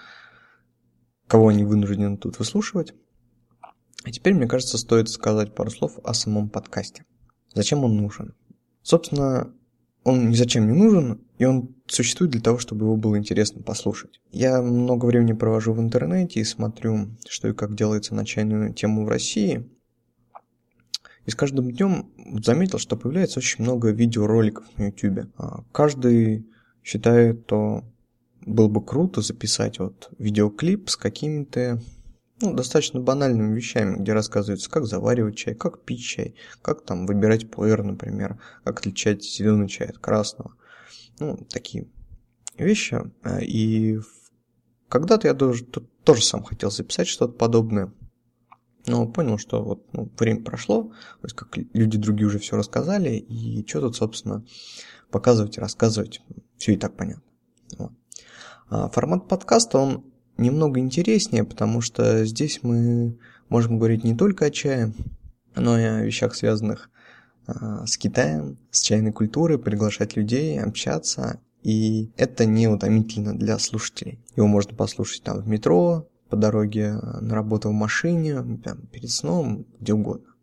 кого 1.27 1.47
они 1.47 1.63
вынуждены 1.63 2.17
тут 2.17 2.37
выслушивать. 2.37 2.93
А 4.03 4.11
теперь, 4.11 4.33
мне 4.33 4.45
кажется, 4.45 4.77
стоит 4.77 5.07
сказать 5.07 5.55
пару 5.55 5.71
слов 5.71 5.99
о 6.03 6.13
самом 6.13 6.49
подкасте. 6.49 7.05
Зачем 7.53 7.85
он 7.85 7.95
нужен? 7.95 8.35
Собственно, 8.81 9.53
он 10.03 10.29
ни 10.29 10.35
зачем 10.35 10.67
не 10.67 10.77
нужен, 10.77 11.21
и 11.37 11.45
он 11.45 11.73
существует 11.87 12.31
для 12.31 12.41
того, 12.41 12.57
чтобы 12.57 12.87
его 12.87 12.97
было 12.97 13.17
интересно 13.17 13.63
послушать. 13.63 14.19
Я 14.31 14.61
много 14.61 15.05
времени 15.05 15.31
провожу 15.31 15.71
в 15.71 15.79
интернете 15.79 16.41
и 16.41 16.43
смотрю, 16.43 17.15
что 17.29 17.47
и 17.47 17.53
как 17.53 17.73
делается 17.73 18.15
на 18.15 18.25
чайную 18.25 18.73
тему 18.73 19.05
в 19.05 19.07
России– 19.07 19.69
и 21.25 21.31
с 21.31 21.35
каждым 21.35 21.71
днем 21.71 22.11
заметил, 22.43 22.79
что 22.79 22.97
появляется 22.97 23.39
очень 23.39 23.63
много 23.63 23.91
видеороликов 23.91 24.65
на 24.77 24.87
YouTube. 24.87 25.27
А 25.37 25.63
каждый 25.71 26.47
считает, 26.83 27.43
что 27.45 27.83
было 28.45 28.67
бы 28.67 28.83
круто 28.83 29.21
записать 29.21 29.79
вот 29.79 30.09
видеоклип 30.17 30.89
с 30.89 30.97
какими-то 30.97 31.79
ну, 32.41 32.53
достаточно 32.55 32.99
банальными 32.99 33.55
вещами, 33.55 33.97
где 33.97 34.13
рассказывается, 34.13 34.69
как 34.69 34.85
заваривать 34.85 35.37
чай, 35.37 35.53
как 35.53 35.83
пить 35.83 36.03
чай, 36.03 36.35
как 36.63 36.83
там 36.83 37.05
выбирать 37.05 37.51
пуэр, 37.51 37.83
например, 37.83 38.39
как 38.63 38.79
отличать 38.79 39.23
зеленый 39.23 39.67
чай 39.67 39.89
от 39.89 39.99
красного. 39.99 40.55
Ну, 41.19 41.37
такие 41.49 41.87
вещи. 42.57 42.99
И 43.41 43.99
когда-то 44.89 45.27
я 45.27 45.35
тоже, 45.35 45.65
тоже 45.65 46.23
сам 46.23 46.43
хотел 46.43 46.71
записать 46.71 47.07
что-то 47.07 47.33
подобное. 47.33 47.93
Но 48.87 49.07
понял, 49.07 49.37
что 49.37 49.63
вот 49.63 49.85
ну, 49.93 50.11
время 50.17 50.43
прошло, 50.43 50.83
то 50.83 51.23
есть 51.23 51.35
как 51.35 51.55
люди 51.73 51.97
другие 51.97 52.27
уже 52.27 52.39
все 52.39 52.57
рассказали, 52.57 53.11
и 53.11 53.65
что 53.67 53.81
тут, 53.81 53.95
собственно, 53.95 54.43
показывать 55.11 55.57
и 55.57 55.61
рассказывать, 55.61 56.21
все 56.57 56.73
и 56.73 56.77
так 56.77 56.95
понятно. 56.95 57.23
Вот. 57.77 57.91
А 58.69 58.89
формат 58.89 59.27
подкаста, 59.27 59.77
он 59.77 60.05
немного 60.37 60.79
интереснее, 60.79 61.43
потому 61.43 61.81
что 61.81 62.25
здесь 62.25 62.61
мы 62.63 63.17
можем 63.49 63.77
говорить 63.77 64.03
не 64.03 64.15
только 64.15 64.45
о 64.45 64.51
чае, 64.51 64.93
но 65.55 65.77
и 65.77 65.83
о 65.83 66.01
вещах, 66.01 66.35
связанных 66.35 66.89
а, 67.45 67.85
с 67.85 67.97
Китаем, 67.97 68.57
с 68.71 68.81
чайной 68.81 69.11
культурой, 69.11 69.59
приглашать 69.59 70.15
людей, 70.15 70.59
общаться. 70.59 71.39
И 71.63 72.11
это 72.17 72.45
не 72.45 72.67
утомительно 72.67 73.37
для 73.37 73.59
слушателей. 73.59 74.19
Его 74.35 74.47
можно 74.47 74.75
послушать 74.75 75.23
там 75.23 75.41
в 75.41 75.47
метро, 75.47 76.07
по 76.31 76.37
дороге 76.37 76.93
на 76.93 77.35
работу 77.35 77.69
в 77.69 77.73
машине, 77.73 78.41
прям 78.63 78.87
перед 78.87 79.11
сном, 79.11 79.65
где 79.79 79.93
угодно. 79.93 80.33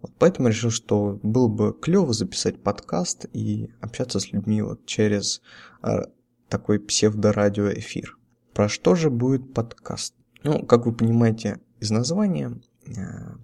Вот 0.00 0.12
поэтому 0.18 0.48
решил, 0.48 0.70
что 0.70 1.18
было 1.22 1.48
бы 1.48 1.74
клево 1.74 2.12
записать 2.12 2.62
подкаст 2.62 3.26
и 3.32 3.70
общаться 3.80 4.20
с 4.20 4.32
людьми 4.32 4.62
вот 4.62 4.86
через 4.86 5.42
э, 5.82 6.02
такой 6.48 6.78
псевдорадиоэфир. 6.78 8.16
Про 8.54 8.68
что 8.68 8.94
же 8.94 9.10
будет 9.10 9.52
подкаст? 9.52 10.14
Ну, 10.44 10.64
как 10.64 10.86
вы 10.86 10.92
понимаете 10.92 11.60
из 11.80 11.90
названия, 11.90 12.60
э, 12.86 12.92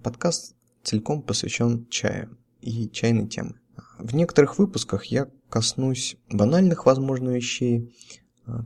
подкаст 0.03 0.55
целиком 0.83 1.21
посвящен 1.21 1.85
чаю 1.89 2.37
и 2.61 2.89
чайной 2.89 3.27
темы. 3.27 3.55
В 3.99 4.15
некоторых 4.15 4.57
выпусках 4.57 5.05
я 5.05 5.27
коснусь 5.49 6.15
банальных, 6.31 6.85
возможно, 6.85 7.31
вещей, 7.31 7.93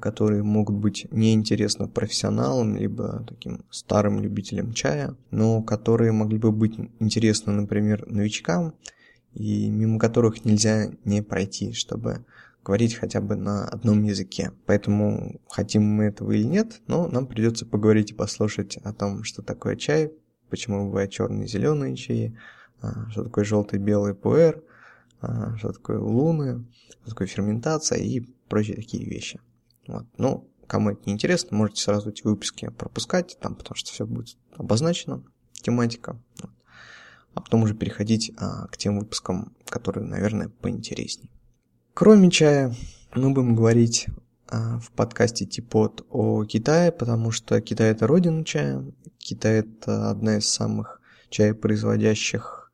которые 0.01 0.43
могут 0.43 0.75
быть 0.75 1.07
неинтересны 1.11 1.87
профессионалам, 1.87 2.75
либо 2.75 3.23
таким 3.27 3.63
старым 3.69 4.19
любителям 4.21 4.73
чая, 4.73 5.15
но 5.29 5.61
которые 5.61 6.11
могли 6.11 6.39
бы 6.39 6.51
быть 6.51 6.75
интересны, 6.99 7.53
например, 7.53 8.05
новичкам, 8.07 8.73
и 9.33 9.69
мимо 9.69 9.99
которых 9.99 10.45
нельзя 10.45 10.89
не 11.05 11.21
пройти, 11.21 11.73
чтобы 11.73 12.25
говорить 12.65 12.95
хотя 12.95 13.21
бы 13.21 13.35
на 13.35 13.65
одном 13.65 14.03
языке. 14.03 14.51
Поэтому 14.65 15.39
хотим 15.47 15.83
мы 15.83 16.05
этого 16.05 16.31
или 16.31 16.43
нет, 16.43 16.81
но 16.87 17.07
нам 17.07 17.27
придется 17.27 17.65
поговорить 17.65 18.11
и 18.11 18.15
послушать 18.15 18.77
о 18.77 18.93
том, 18.93 19.23
что 19.23 19.41
такое 19.43 19.75
чай, 19.75 20.11
почему 20.49 20.87
бывают 20.87 21.11
черные 21.11 21.45
и 21.45 21.47
зеленые 21.47 21.95
чаи, 21.95 22.35
а, 22.81 23.09
что 23.11 23.23
такое 23.23 23.45
желтый 23.45 23.79
белый 23.79 24.15
пуэр, 24.15 24.63
а, 25.21 25.55
что 25.57 25.71
такое 25.71 25.99
луны, 25.99 26.65
что 27.01 27.11
такое 27.11 27.27
ферментация 27.27 27.99
и 27.99 28.21
прочие 28.49 28.75
такие 28.75 29.05
вещи. 29.05 29.39
Вот. 29.87 30.05
Ну, 30.17 30.49
кому 30.67 30.91
это 30.91 31.01
не 31.05 31.13
интересно, 31.13 31.57
можете 31.57 31.81
сразу 31.81 32.09
эти 32.09 32.23
выпуски 32.23 32.69
пропускать, 32.69 33.37
там, 33.39 33.55
потому 33.55 33.75
что 33.75 33.91
все 33.91 34.05
будет 34.05 34.37
обозначено, 34.55 35.23
тематика. 35.53 36.19
Вот. 36.41 36.51
А 37.33 37.41
потом 37.41 37.63
уже 37.63 37.75
переходить 37.75 38.31
а, 38.37 38.67
к 38.67 38.77
тем 38.77 38.99
выпускам, 38.99 39.55
которые, 39.69 40.05
наверное, 40.05 40.49
поинтереснее. 40.49 41.29
Кроме 41.93 42.29
чая, 42.29 42.75
мы 43.15 43.31
будем 43.31 43.55
говорить 43.55 44.07
а, 44.47 44.79
в 44.79 44.91
подкасте 44.91 45.45
Типот 45.45 46.05
о 46.09 46.45
Китае, 46.45 46.91
потому 46.91 47.31
что 47.31 47.59
Китай 47.61 47.91
это 47.91 48.07
родина 48.07 48.43
чая, 48.43 48.83
Китай 49.17 49.59
это 49.59 50.09
одна 50.09 50.37
из 50.37 50.47
самых 50.49 51.01
чаепроизводящих 51.29 52.71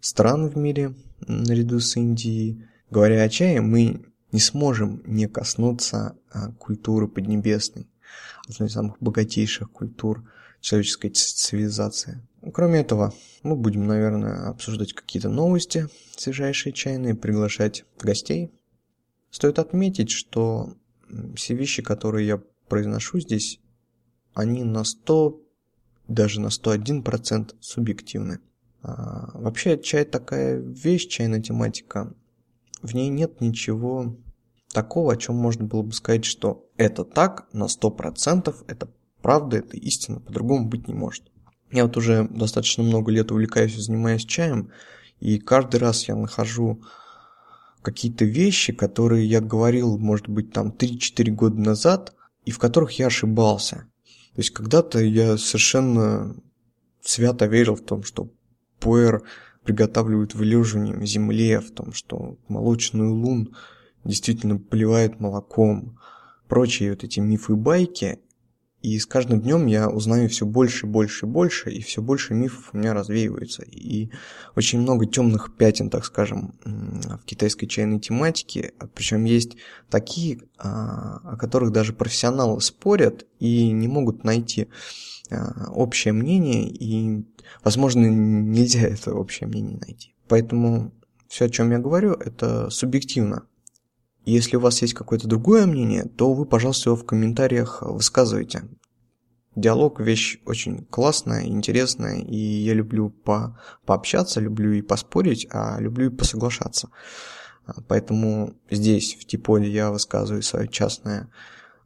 стран 0.00 0.48
в 0.48 0.56
мире, 0.56 0.94
наряду 1.26 1.80
с 1.80 1.96
Индией. 1.96 2.64
Говоря 2.90 3.22
о 3.22 3.28
чае, 3.28 3.60
мы 3.60 4.04
не 4.36 4.40
сможем 4.40 5.02
не 5.06 5.28
коснуться 5.28 6.14
а, 6.30 6.52
культуры 6.52 7.08
Поднебесной, 7.08 7.88
одной 8.46 8.68
из 8.68 8.74
самых 8.74 8.98
богатейших 9.00 9.70
культур 9.70 10.30
человеческой 10.60 11.08
цивилизации. 11.08 12.20
Кроме 12.52 12.80
этого, 12.80 13.14
мы 13.42 13.56
будем, 13.56 13.86
наверное, 13.86 14.50
обсуждать 14.50 14.92
какие-то 14.92 15.30
новости, 15.30 15.88
свежайшие 16.18 16.74
чайные, 16.74 17.14
приглашать 17.14 17.86
гостей. 17.98 18.52
Стоит 19.30 19.58
отметить, 19.58 20.10
что 20.10 20.74
все 21.34 21.54
вещи, 21.54 21.80
которые 21.82 22.26
я 22.26 22.42
произношу 22.68 23.20
здесь, 23.20 23.58
они 24.34 24.64
на 24.64 24.84
100, 24.84 25.40
даже 26.08 26.42
на 26.42 26.48
101% 26.48 27.54
субъективны. 27.60 28.40
А, 28.82 29.30
вообще, 29.32 29.78
чай 29.78 30.04
такая 30.04 30.58
вещь, 30.58 31.06
чайная 31.06 31.40
тематика, 31.40 32.12
в 32.82 32.94
ней 32.94 33.08
нет 33.08 33.40
ничего 33.40 34.14
такого, 34.76 35.14
о 35.14 35.16
чем 35.16 35.36
можно 35.36 35.64
было 35.64 35.80
бы 35.80 35.92
сказать, 35.94 36.26
что 36.26 36.68
это 36.76 37.04
так 37.04 37.46
на 37.54 37.64
100%, 37.64 38.54
это 38.68 38.90
правда, 39.22 39.56
это 39.56 39.78
истина, 39.78 40.20
по-другому 40.20 40.68
быть 40.68 40.86
не 40.86 40.92
может. 40.92 41.24
Я 41.72 41.86
вот 41.86 41.96
уже 41.96 42.28
достаточно 42.28 42.84
много 42.84 43.10
лет 43.10 43.32
увлекаюсь 43.32 43.74
и 43.74 43.80
занимаюсь 43.80 44.26
чаем, 44.26 44.70
и 45.18 45.38
каждый 45.38 45.80
раз 45.80 46.08
я 46.08 46.14
нахожу 46.14 46.82
какие-то 47.80 48.26
вещи, 48.26 48.74
которые 48.74 49.24
я 49.24 49.40
говорил, 49.40 49.96
может 49.96 50.28
быть, 50.28 50.52
там 50.52 50.74
3-4 50.78 51.30
года 51.30 51.58
назад, 51.58 52.14
и 52.44 52.50
в 52.50 52.58
которых 52.58 52.98
я 52.98 53.06
ошибался. 53.06 53.76
То 54.34 54.40
есть 54.40 54.50
когда-то 54.50 54.98
я 54.98 55.38
совершенно 55.38 56.36
свято 57.00 57.46
верил 57.46 57.76
в 57.76 57.80
том, 57.82 58.02
что 58.02 58.28
пуэр 58.78 59.22
приготавливают 59.64 60.34
вылеживанием 60.34 61.00
в 61.00 61.06
земле, 61.06 61.60
в 61.60 61.70
том, 61.70 61.94
что 61.94 62.36
молочную 62.46 63.14
лун 63.14 63.54
действительно 64.06 64.58
поливает 64.58 65.20
молоком, 65.20 65.98
прочие 66.48 66.90
вот 66.90 67.04
эти 67.04 67.20
мифы 67.20 67.52
и 67.52 67.56
байки. 67.56 68.18
И 68.82 68.98
с 69.00 69.06
каждым 69.06 69.40
днем 69.40 69.66
я 69.66 69.88
узнаю 69.88 70.28
все 70.28 70.46
больше, 70.46 70.86
больше, 70.86 71.26
больше, 71.26 71.72
и 71.72 71.82
все 71.82 72.00
больше 72.00 72.34
мифов 72.34 72.70
у 72.72 72.78
меня 72.78 72.94
развеивается. 72.94 73.62
И 73.62 74.10
очень 74.54 74.80
много 74.80 75.06
темных 75.06 75.56
пятен, 75.56 75.90
так 75.90 76.04
скажем, 76.04 76.54
в 76.64 77.24
китайской 77.24 77.66
чайной 77.66 77.98
тематике. 77.98 78.74
Причем 78.94 79.24
есть 79.24 79.56
такие, 79.90 80.40
а, 80.58 81.16
о 81.24 81.36
которых 81.36 81.72
даже 81.72 81.94
профессионалы 81.94 82.60
спорят 82.60 83.26
и 83.40 83.72
не 83.72 83.88
могут 83.88 84.22
найти 84.22 84.68
а, 85.30 85.68
общее 85.72 86.12
мнение, 86.12 86.68
и, 86.68 87.24
возможно, 87.64 88.06
нельзя 88.06 88.82
это 88.82 89.14
общее 89.14 89.48
мнение 89.48 89.78
найти. 89.78 90.14
Поэтому 90.28 90.92
все, 91.28 91.46
о 91.46 91.48
чем 91.48 91.72
я 91.72 91.78
говорю, 91.78 92.12
это 92.12 92.70
субъективно. 92.70 93.46
Если 94.26 94.56
у 94.56 94.60
вас 94.60 94.82
есть 94.82 94.94
какое-то 94.94 95.28
другое 95.28 95.66
мнение, 95.66 96.04
то 96.04 96.34
вы, 96.34 96.46
пожалуйста, 96.46 96.90
его 96.90 96.96
в 96.96 97.06
комментариях 97.06 97.80
высказывайте. 97.80 98.64
Диалог– 99.54 100.00
вещь 100.02 100.40
очень 100.44 100.84
классная, 100.84 101.46
интересная, 101.46 102.20
и 102.20 102.36
я 102.36 102.74
люблю 102.74 103.08
по 103.08 103.58
пообщаться, 103.86 104.40
люблю 104.40 104.72
и 104.72 104.82
поспорить, 104.82 105.46
а 105.50 105.78
люблю 105.78 106.10
и 106.10 106.14
посоглашаться. 106.14 106.90
Поэтому 107.88 108.54
здесь, 108.68 109.16
в 109.18 109.24
Типоде, 109.24 109.70
я 109.70 109.92
высказываю 109.92 110.42
свое 110.42 110.68
частное 110.68 111.30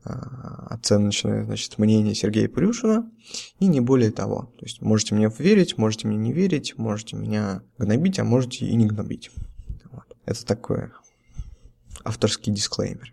а, 0.02 0.68
оценочное 0.70 1.44
значит, 1.44 1.76
мнение 1.76 2.14
Сергея 2.14 2.49
Плюшина, 2.49 3.11
и 3.59 3.66
не 3.66 3.80
более 3.80 4.12
того. 4.12 4.52
То 4.59 4.64
есть 4.64 4.80
можете 4.80 5.14
мне 5.14 5.30
верить, 5.38 5.76
можете 5.76 6.09
мне 6.09 6.16
не 6.16 6.32
верить, 6.32 6.78
можете 6.78 7.16
меня 7.16 7.62
гнобить, 7.76 8.18
а 8.18 8.25
можете 8.25 8.64
и 8.64 8.75
не 8.76 8.87
гнобить. 8.87 9.30
Вот. 9.90 10.16
Это 10.25 10.47
такой 10.47 10.90
авторский 12.04 12.52
дисклеймер. 12.52 13.12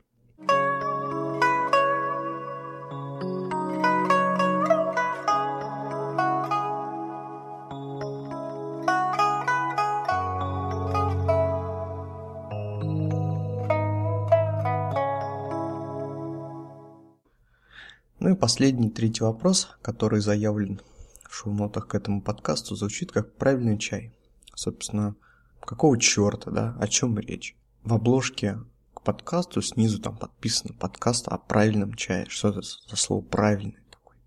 Ну 18.19 18.33
и 18.33 18.35
последний, 18.35 18.89
третий 18.89 19.23
вопрос, 19.23 19.69
который 19.81 20.19
заявлен 20.19 20.81
в 21.29 21.33
шоу-нотах 21.33 21.87
к 21.87 21.95
этому 21.95 22.21
подкасту, 22.21 22.75
звучит 22.75 23.11
как 23.11 23.33
правильный 23.35 23.77
чай. 23.77 24.11
Собственно, 24.53 25.15
какого 25.61 25.97
черта, 25.97 26.51
да, 26.51 26.75
о 26.79 26.87
чем 26.87 27.17
речь? 27.19 27.55
В 27.83 27.93
обложке 27.93 28.57
подкасту 29.07 29.61
снизу 29.61 30.01
там 30.01 30.17
подписано 30.17 30.73
подкаст 30.73 31.29
о 31.29 31.37
правильном 31.37 31.93
чае. 31.93 32.25
Что 32.27 32.49
это 32.49 32.61
за 32.61 32.97
слово 32.97 33.21
правильный 33.21 33.79
такой? 33.89 34.17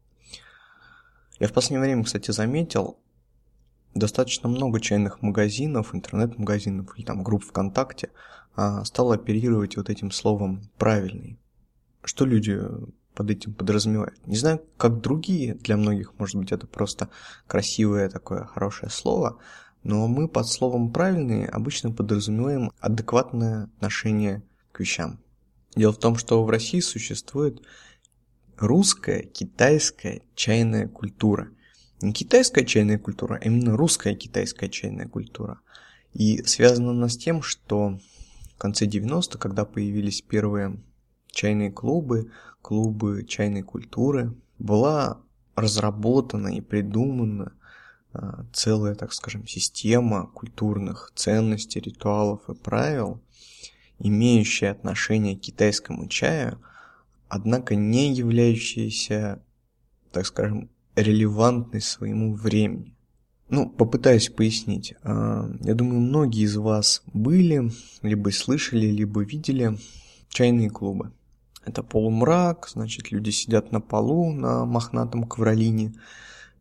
Я 1.39 1.49
в 1.49 1.53
последнее 1.53 1.83
время, 1.83 2.03
кстати, 2.03 2.31
заметил, 2.31 2.99
достаточно 3.95 4.49
много 4.49 4.81
чайных 4.81 5.21
магазинов, 5.21 5.95
интернет-магазинов 5.95 6.97
или 6.97 7.05
там 7.05 7.23
групп 7.23 7.45
ВКонтакте 7.45 8.09
а, 8.57 8.83
стало 8.87 9.17
оперировать 9.17 9.77
вот 9.77 9.91
этим 9.91 10.11
словом 10.11 10.63
«правильный». 10.79 11.39
Что 12.03 12.25
люди 12.25 12.59
под 13.15 13.31
этим 13.31 13.53
подразумевает. 13.53 14.27
Не 14.27 14.37
знаю, 14.37 14.63
как 14.79 15.03
другие, 15.03 15.57
для 15.57 15.77
многих, 15.77 16.19
может 16.19 16.37
быть, 16.37 16.53
это 16.53 16.67
просто 16.67 17.11
красивое 17.47 18.09
такое 18.09 18.47
хорошее 18.47 18.91
слово, 18.91 19.41
но 19.83 20.09
мы 20.09 20.27
под 20.27 20.47
словом 20.47 20.91
«правильные» 20.91 21.47
обычно 21.49 21.93
подразумеваем 21.93 22.73
адекватное 22.81 23.65
отношение 23.65 24.43
вещам. 24.81 25.21
Дело 25.77 25.93
в 25.93 25.99
том, 25.99 26.17
что 26.17 26.43
в 26.43 26.51
России 26.51 26.81
существует 26.81 27.63
русская, 28.57 29.23
китайская 29.23 30.23
чайная 30.35 30.89
культура. 30.89 31.49
Не 32.01 32.13
китайская 32.13 32.65
чайная 32.65 32.99
культура, 32.99 33.37
а 33.37 33.45
именно 33.45 33.77
русская 33.77 34.15
китайская 34.15 34.69
чайная 34.69 35.07
культура. 35.07 35.61
И 36.13 36.43
связано 36.45 36.91
она 36.91 37.09
с 37.09 37.17
тем, 37.17 37.43
что 37.43 38.01
в 38.55 38.59
конце 38.59 38.87
90-х, 38.87 39.39
когда 39.39 39.65
появились 39.65 40.23
первые 40.23 40.83
чайные 41.31 41.71
клубы, 41.71 42.33
клубы 42.63 43.25
чайной 43.25 43.63
культуры, 43.63 44.35
была 44.59 45.21
разработана 45.55 46.49
и 46.49 46.61
придумана 46.61 47.53
а, 48.13 48.45
целая, 48.53 48.95
так 48.95 49.13
скажем, 49.13 49.47
система 49.47 50.27
культурных 50.27 51.13
ценностей, 51.15 51.81
ритуалов 51.81 52.49
и 52.49 52.55
правил, 52.55 53.21
имеющая 54.01 54.71
отношение 54.71 55.37
к 55.37 55.41
китайскому 55.41 56.09
чаю, 56.09 56.61
однако 57.29 57.77
не 57.77 58.13
являющаяся, 58.13 59.43
так 60.13 60.27
скажем, 60.27 60.71
релевантной 60.97 61.81
своему 61.81 62.35
времени. 62.35 62.97
Ну, 63.49 63.69
попытаюсь 63.69 64.29
пояснить. 64.29 64.95
А, 65.03 65.51
я 65.61 65.75
думаю, 65.75 66.01
многие 66.01 66.43
из 66.43 66.57
вас 66.57 67.03
были, 67.13 67.71
либо 68.03 68.31
слышали, 68.31 68.87
либо 68.87 69.23
видели 69.23 69.77
чайные 70.29 70.71
клубы. 70.71 71.13
Это 71.65 71.83
полумрак, 71.83 72.69
значит, 72.73 73.11
люди 73.11 73.31
сидят 73.31 73.71
на 73.73 73.81
полу 73.81 74.33
на 74.33 74.65
мохнатом 74.65 75.25
ковролине, 75.25 75.95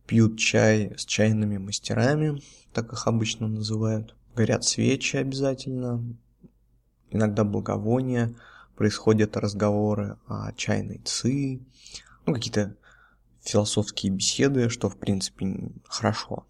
пьют 0.06 0.38
чай 0.38 0.92
с 0.96 1.04
чайными 1.06 1.58
мастерами, 1.58 2.42
так 2.74 2.92
их 2.92 3.06
обычно 3.06 3.48
называют. 3.48 4.14
Горят 4.34 4.64
свечи 4.64 5.16
обязательно, 5.16 6.04
иногда 7.10 7.44
благовония, 7.44 8.34
происходят 8.76 9.36
разговоры 9.36 10.16
о 10.26 10.52
чайной 10.52 11.00
ци, 11.04 11.60
ну, 12.26 12.34
какие-то 12.34 12.76
философские 13.42 14.12
беседы, 14.12 14.68
что, 14.68 14.88
в 14.88 14.96
принципе, 14.96 15.70
хорошо. 15.84 16.46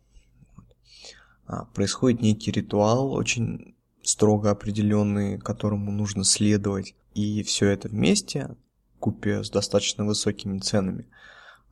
А, 1.46 1.64
происходит 1.66 2.20
некий 2.20 2.52
ритуал, 2.52 3.12
очень 3.12 3.74
строго 4.02 4.50
определенный, 4.50 5.38
которому 5.38 5.90
нужно 5.90 6.24
следовать. 6.24 6.94
И 7.14 7.42
все 7.42 7.68
это 7.68 7.88
вместе, 7.88 8.56
купе 8.98 9.42
с 9.42 9.50
достаточно 9.50 10.04
высокими 10.04 10.58
ценами, 10.58 11.06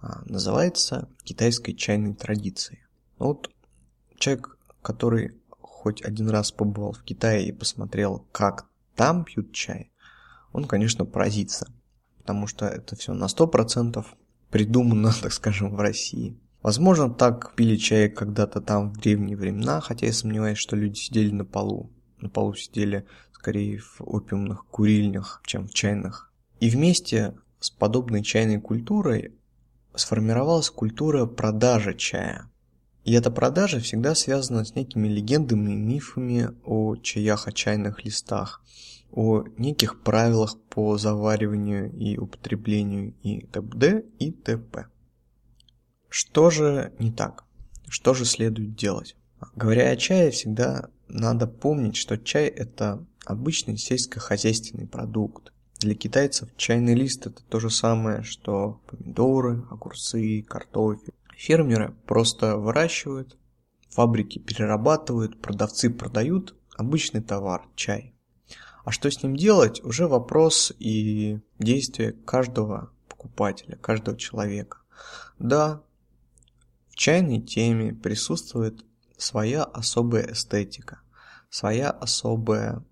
а, 0.01 0.23
называется 0.25 1.09
китайской 1.23 1.75
чайной 1.75 2.15
традицией. 2.15 2.81
Вот 3.19 3.51
человек, 4.17 4.59
который 4.83 5.35
хоть 5.61 6.03
один 6.03 6.29
раз 6.29 6.51
побывал 6.51 6.93
в 6.93 7.03
Китае 7.03 7.47
и 7.47 7.53
посмотрел, 7.53 8.27
как 8.33 8.69
там 8.99 9.25
пьют 9.25 9.53
чай, 9.53 9.93
он, 10.53 10.65
конечно, 10.65 11.05
поразится, 11.07 11.73
потому 12.19 12.49
что 12.49 12.67
это 12.67 12.97
все 12.97 13.15
на 13.15 13.27
100% 13.27 14.05
придумано, 14.51 15.13
так 15.23 15.33
скажем, 15.33 15.71
в 15.71 15.81
России. 15.81 16.37
Возможно, 16.63 17.09
так 17.09 17.55
пили 17.55 17.77
чай 17.77 18.09
когда-то 18.09 18.61
там 18.61 18.91
в 18.91 18.99
древние 18.99 19.37
времена, 19.37 19.81
хотя 19.81 20.07
я 20.07 20.13
сомневаюсь, 20.13 20.59
что 20.59 20.75
люди 20.75 20.99
сидели 20.99 21.31
на 21.31 21.45
полу. 21.45 21.93
На 22.21 22.29
полу 22.29 22.55
сидели 22.55 23.07
скорее 23.33 23.79
в 23.79 24.01
опиумных 24.01 24.67
курильнях, 24.67 25.41
чем 25.47 25.69
в 25.69 25.75
чайных. 25.75 26.33
И 26.59 26.69
вместе 26.69 27.37
с 27.61 27.71
подобной 27.71 28.25
чайной 28.25 28.61
культурой 28.61 29.33
сформировалась 29.95 30.71
культура 30.71 31.27
продажи 31.27 31.95
чая. 31.95 32.51
И 33.09 33.13
эта 33.13 33.31
продажа 33.31 33.81
всегда 33.81 34.15
связана 34.15 34.67
с 34.67 34.75
некими 34.75 35.09
легендами 35.09 35.73
и 35.73 35.77
мифами 35.77 36.51
о 36.63 36.95
чаях, 36.97 37.49
о 37.49 37.53
чайных 37.53 38.05
листах, 38.05 38.63
о 39.11 39.45
неких 39.57 40.03
правилах 40.03 40.59
по 40.69 40.99
завариванию 40.99 41.91
и 41.91 42.19
употреблению 42.19 43.15
и 43.23 43.47
т.д. 43.47 44.05
и 44.19 44.31
т.п. 44.31 44.89
Что 46.11 46.51
же 46.51 46.93
не 46.99 47.11
так? 47.11 47.45
Что 47.89 48.13
же 48.13 48.27
следует 48.27 48.75
делать? 48.75 49.17
Говоря 49.57 49.89
о 49.89 49.97
чае, 49.97 50.31
всегда 50.31 50.91
надо 51.09 51.47
помнить, 51.47 51.97
что 51.97 52.19
чай– 52.19 52.45
это 52.49 53.03
обычный 53.25 53.79
сельскохозяйственный 53.79 54.87
продукт. 54.87 55.55
Для 55.79 55.95
китайцев 55.95 56.51
чайный 56.59 56.95
лист– 56.95 57.27
это 57.27 57.43
то 57.49 57.59
же 57.59 57.71
самое, 57.71 58.23
что 58.23 58.83
помидоры, 58.87 59.65
огурцы, 59.71 60.43
картофель. 60.43 61.15
Фермеры 61.39 61.95
просто 62.05 62.57
выращивают, 62.57 63.39
фабрики 63.91 64.41
перерабатывают, 64.41 65.41
продавцы 65.41 65.89
продают 65.89 66.57
обычный 66.77 67.23
товар– 67.23 67.69
чай. 67.77 68.13
А 68.85 68.91
что 68.91 69.09
с 69.09 69.23
ним 69.23 69.37
делать, 69.37 69.81
уже 69.85 70.09
вопрос 70.09 70.73
и 70.81 71.39
действие 71.61 72.11
каждого 72.13 72.91
покупателя, 73.09 73.77
каждого 73.77 74.19
человека. 74.19 74.79
Да, 75.39 75.85
в 76.89 76.97
чайной 76.97 77.41
теме 77.41 77.93
присутствует 77.95 78.85
своя 79.17 79.63
особая 79.63 80.33
эстетика, 80.33 81.03
своя 81.51 81.91
особая 81.91 82.85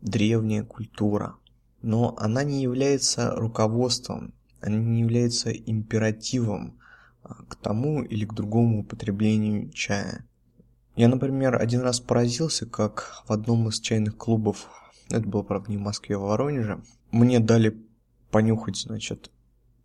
древняя 0.00 0.64
культура, 0.64 1.36
но 1.82 2.16
она 2.16 2.42
не 2.42 2.62
является 2.62 3.34
руководством, 3.34 4.32
она 4.62 4.76
не 4.76 5.00
является 5.00 5.52
императивом 5.52 6.80
к 7.48 7.56
тому 7.56 8.02
или 8.02 8.24
к 8.24 8.34
другому 8.34 8.80
употреблению 8.80 9.70
чая. 9.70 10.26
Я, 10.96 11.08
например, 11.08 11.60
один 11.60 11.82
раз 11.82 12.00
поразился, 12.00 12.66
как 12.66 13.22
в 13.26 13.32
одном 13.32 13.68
из 13.68 13.80
чайных 13.80 14.16
клубов, 14.16 14.68
это 15.10 15.28
было, 15.28 15.42
правда, 15.42 15.70
не 15.70 15.76
в 15.76 15.82
Москве, 15.82 16.16
а 16.16 16.18
в 16.18 16.22
Воронеже, 16.22 16.82
мне 17.10 17.38
дали 17.38 17.76
понюхать, 18.30 18.76
значит, 18.76 19.30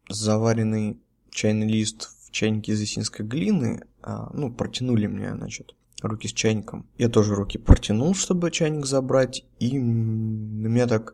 заваренный 0.10 1.00
чайный 1.30 1.68
лист 1.68 2.10
в 2.26 2.32
чайнике 2.32 2.74
из 2.74 2.82
осинской 2.82 3.26
глины, 3.26 3.84
а, 4.02 4.32
ну, 4.34 4.52
протянули 4.54 5.08
мне, 5.08 5.36
значит, 5.36 5.76
руки 6.02 6.28
с 6.28 6.34
чайником. 6.34 6.88
Я 6.98 7.10
тоже 7.10 7.36
руки 7.36 7.58
протянул, 7.58 8.16
чтобы 8.16 8.52
чайник 8.52 8.86
забрать, 8.86 9.46
и 9.60 9.78
на 9.78 10.68
меня 10.68 10.88
так 10.88 11.14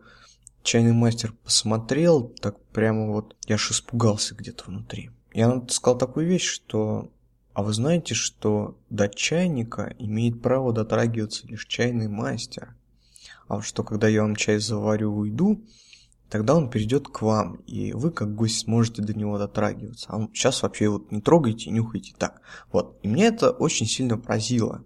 чайный 0.63 0.93
мастер 0.93 1.33
посмотрел, 1.43 2.29
так 2.41 2.59
прямо 2.67 3.07
вот, 3.07 3.35
я 3.47 3.55
аж 3.55 3.71
испугался 3.71 4.35
где-то 4.35 4.65
внутри. 4.67 5.11
Я 5.33 5.63
сказал 5.69 5.97
такую 5.97 6.27
вещь, 6.27 6.45
что 6.45 7.09
а 7.57 7.63
вы 7.63 7.73
знаете, 7.73 8.13
что 8.13 8.77
до 8.91 9.09
чайника 9.09 9.95
имеет 9.97 10.43
право 10.43 10.73
дотрагиваться 10.73 11.47
лишь 11.47 11.65
чайный 11.65 12.07
мастер? 12.07 12.75
А 13.47 13.55
вот 13.55 13.65
что, 13.65 13.83
когда 13.83 14.07
я 14.07 14.21
вам 14.21 14.35
чай 14.35 14.59
заварю, 14.59 15.11
уйду, 15.11 15.65
тогда 16.29 16.55
он 16.55 16.69
перейдет 16.69 17.07
к 17.07 17.23
вам, 17.23 17.55
и 17.65 17.93
вы 17.93 18.11
как 18.11 18.35
гость 18.35 18.59
сможете 18.59 19.01
до 19.01 19.15
него 19.15 19.39
дотрагиваться. 19.39 20.07
А 20.11 20.27
сейчас 20.35 20.61
вообще 20.61 20.87
вот 20.87 21.11
не 21.11 21.19
трогайте, 21.19 21.71
нюхайте 21.71 22.13
так. 22.15 22.41
Вот. 22.71 22.99
И 23.01 23.07
мне 23.07 23.25
это 23.25 23.49
очень 23.49 23.87
сильно 23.87 24.19
поразило. 24.19 24.83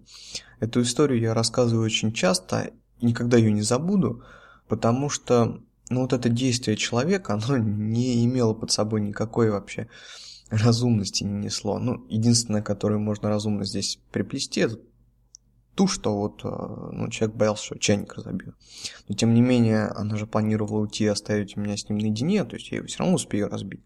Эту 0.58 0.80
историю 0.80 1.20
я 1.20 1.34
рассказываю 1.34 1.84
очень 1.84 2.14
часто, 2.14 2.70
и 3.00 3.04
никогда 3.04 3.36
ее 3.36 3.52
не 3.52 3.60
забуду, 3.60 4.22
потому 4.66 5.10
что 5.10 5.60
ну, 5.90 6.00
вот 6.00 6.14
это 6.14 6.30
действие 6.30 6.78
человека, 6.78 7.34
оно 7.34 7.58
не 7.58 8.24
имело 8.24 8.54
под 8.54 8.72
собой 8.72 9.02
никакой 9.02 9.50
вообще 9.50 9.88
разумности 10.52 11.24
не 11.24 11.44
несло. 11.44 11.78
Ну, 11.78 12.04
единственное, 12.08 12.62
которое 12.62 12.98
можно 12.98 13.28
разумно 13.28 13.64
здесь 13.64 13.98
приплести, 14.10 14.60
это 14.60 14.78
ту, 15.74 15.86
что 15.86 16.16
вот 16.16 16.42
э, 16.44 16.48
ну, 16.92 17.08
человек 17.08 17.36
боялся, 17.36 17.64
что 17.64 17.78
чайник 17.78 18.14
разобью. 18.14 18.54
Но 19.08 19.14
тем 19.14 19.34
не 19.34 19.40
менее, 19.40 19.86
она 19.86 20.16
же 20.16 20.26
планировала 20.26 20.80
уйти 20.80 21.04
и 21.04 21.08
оставить 21.08 21.56
меня 21.56 21.76
с 21.76 21.88
ним 21.88 21.98
наедине, 21.98 22.44
то 22.44 22.56
есть 22.56 22.70
я 22.70 22.78
его 22.78 22.86
все 22.86 22.98
равно 22.98 23.14
успею 23.14 23.48
разбить. 23.48 23.80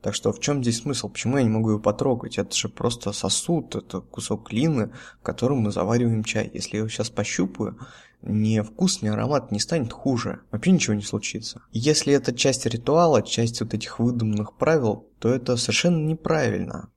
Так 0.00 0.14
что 0.14 0.32
в 0.32 0.40
чем 0.40 0.62
здесь 0.62 0.82
смысл? 0.82 1.08
Почему 1.08 1.38
я 1.38 1.42
не 1.42 1.48
могу 1.48 1.70
его 1.70 1.80
потрогать? 1.80 2.36
Это 2.36 2.54
же 2.54 2.68
просто 2.68 3.12
сосуд, 3.12 3.74
это 3.74 4.00
кусок 4.00 4.50
глины, 4.50 4.92
в 5.18 5.22
котором 5.22 5.60
мы 5.60 5.72
завариваем 5.72 6.24
чай. 6.24 6.50
Если 6.52 6.72
я 6.72 6.78
его 6.80 6.88
сейчас 6.88 7.08
пощупаю, 7.08 7.78
ни 8.26 8.60
вкус, 8.60 9.02
ни 9.02 9.08
аромат 9.08 9.52
не 9.52 9.60
станет 9.60 9.92
хуже. 9.92 10.40
Вообще 10.50 10.72
ничего 10.72 10.94
не 10.94 11.02
случится. 11.02 11.62
Если 11.72 12.14
это 12.14 12.34
часть 12.34 12.64
ритуала, 12.66 13.22
часть 13.22 13.60
вот 13.60 13.74
этих 13.74 13.98
выдуманных 13.98 14.54
правил, 14.54 15.06
то 15.18 15.28
это 15.28 15.56
совершенно 15.56 16.06
неправильно. 16.06 16.90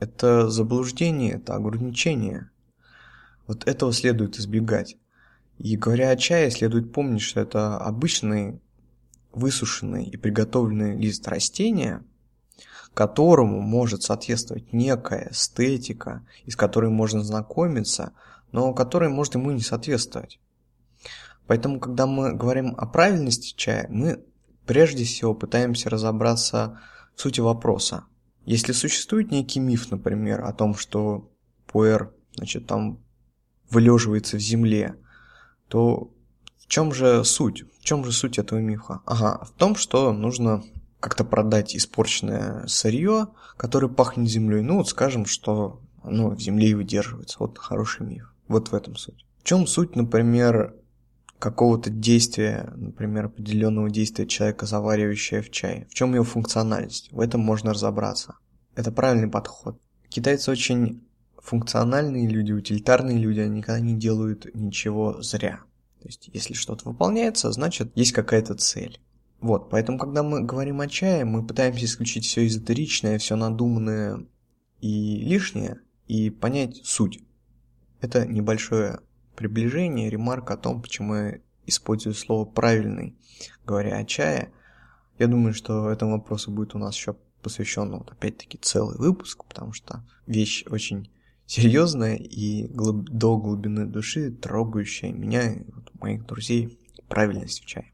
Это 0.00 0.48
заблуждение, 0.50 1.34
это 1.34 1.54
ограничение. 1.54 2.50
Вот 3.46 3.66
этого 3.68 3.92
следует 3.92 4.36
избегать. 4.38 4.96
И 5.58 5.76
говоря 5.76 6.10
о 6.10 6.16
чае, 6.16 6.50
следует 6.50 6.92
помнить, 6.92 7.22
что 7.22 7.40
это 7.40 7.78
обычный 7.78 8.60
высушенный 9.32 10.04
и 10.04 10.16
приготовленный 10.16 10.96
лист 10.96 11.26
растения, 11.28 12.02
которому 12.94 13.60
может 13.60 14.02
соответствовать 14.02 14.72
некая 14.72 15.28
эстетика, 15.30 16.26
из 16.44 16.56
которой 16.56 16.90
можно 16.90 17.22
знакомиться, 17.22 18.12
но 18.50 18.72
которой 18.72 19.08
может 19.08 19.34
ему 19.34 19.50
не 19.52 19.60
соответствовать. 19.60 20.40
Поэтому, 21.46 21.78
когда 21.80 22.06
мы 22.06 22.32
говорим 22.32 22.74
о 22.76 22.86
правильности 22.86 23.54
чая, 23.56 23.86
мы 23.90 24.24
прежде 24.66 25.04
всего 25.04 25.34
пытаемся 25.34 25.90
разобраться 25.90 26.80
в 27.14 27.20
сути 27.20 27.40
вопроса. 27.40 28.04
Если 28.46 28.72
существует 28.72 29.30
некий 29.30 29.60
миф, 29.60 29.90
например, 29.90 30.42
о 30.42 30.52
том, 30.52 30.74
что 30.74 31.30
пуэр, 31.66 32.12
значит, 32.34 32.66
там 32.66 32.98
вылеживается 33.70 34.36
в 34.36 34.40
земле, 34.40 34.96
то 35.68 36.10
В 36.64 36.66
чем 36.66 36.94
же 36.94 37.24
суть? 37.24 37.64
В 37.78 37.84
чем 37.84 38.04
же 38.04 38.12
суть 38.12 38.38
этого 38.38 38.58
мифа? 38.58 39.00
Ага, 39.04 39.44
в 39.44 39.50
том, 39.50 39.76
что 39.76 40.12
нужно 40.14 40.64
как-то 40.98 41.22
продать 41.22 41.76
испорченное 41.76 42.66
сырье, 42.66 43.28
которое 43.58 43.88
пахнет 43.88 44.30
землей. 44.30 44.62
Ну 44.62 44.78
вот 44.78 44.88
скажем, 44.88 45.26
что 45.26 45.82
оно 46.02 46.30
в 46.30 46.40
земле 46.40 46.68
и 46.70 46.74
выдерживается. 46.74 47.36
Вот 47.40 47.58
хороший 47.58 48.06
миф. 48.06 48.32
Вот 48.48 48.68
в 48.68 48.74
этом 48.74 48.96
суть. 48.96 49.26
В 49.40 49.44
чем 49.44 49.66
суть, 49.66 49.94
например, 49.94 50.74
какого-то 51.38 51.90
действия, 51.90 52.72
например, 52.76 53.26
определенного 53.26 53.90
действия 53.90 54.26
человека, 54.26 54.66
заваривающего 54.66 55.42
в 55.42 55.50
чай? 55.50 55.86
В 55.90 55.94
чем 55.94 56.14
его 56.14 56.24
функциональность? 56.24 57.12
В 57.12 57.20
этом 57.20 57.40
можно 57.40 57.72
разобраться. 57.72 58.36
Это 58.74 58.90
правильный 58.92 59.28
подход. 59.28 59.80
Китайцы 60.08 60.50
очень 60.50 61.02
функциональные 61.38 62.28
люди, 62.28 62.52
утилитарные 62.52 63.18
люди, 63.18 63.40
они 63.40 63.58
никогда 63.58 63.80
не 63.80 63.94
делают 63.94 64.46
ничего 64.54 65.20
зря. 65.22 65.60
То 66.00 66.08
есть, 66.08 66.30
если 66.32 66.54
что-то 66.54 66.88
выполняется, 66.88 67.52
значит, 67.52 67.92
есть 67.94 68.12
какая-то 68.12 68.54
цель. 68.54 69.00
Вот, 69.40 69.68
поэтому, 69.70 69.98
когда 69.98 70.22
мы 70.22 70.42
говорим 70.42 70.80
о 70.80 70.88
чае, 70.88 71.24
мы 71.24 71.46
пытаемся 71.46 71.84
исключить 71.84 72.24
все 72.24 72.46
эзотеричное, 72.46 73.18
все 73.18 73.36
надуманное 73.36 74.24
и 74.80 75.18
лишнее, 75.18 75.80
и 76.06 76.30
понять 76.30 76.80
суть. 76.84 77.20
Это 78.00 78.26
небольшое 78.26 79.00
приближение, 79.36 80.10
ремарка 80.10 80.54
о 80.54 80.56
том, 80.56 80.82
почему 80.82 81.14
я 81.14 81.38
использую 81.66 82.14
слово 82.14 82.44
«правильный», 82.44 83.16
говоря 83.64 83.96
о 83.96 84.04
чае. 84.04 84.52
Я 85.18 85.26
думаю, 85.26 85.54
что 85.54 85.90
этому 85.90 86.12
вопросу 86.12 86.50
будет 86.50 86.74
у 86.74 86.78
нас 86.78 86.96
еще 86.96 87.16
посвящен, 87.42 87.90
вот 87.90 88.10
опять-таки, 88.10 88.58
целый 88.58 88.98
выпуск, 88.98 89.44
потому 89.44 89.72
что 89.72 90.02
вещь 90.26 90.64
очень 90.68 91.10
серьезная 91.46 92.16
и 92.16 92.66
глуб... 92.68 93.08
до 93.10 93.36
глубины 93.36 93.86
души 93.86 94.30
трогающая 94.30 95.12
меня 95.12 95.52
и 95.52 95.64
вот, 95.70 95.90
моих 96.00 96.26
друзей 96.26 96.78
правильность 97.08 97.62
в 97.62 97.66
чае. 97.66 97.92